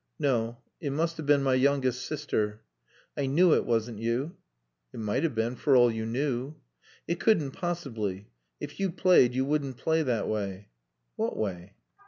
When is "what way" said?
11.17-11.75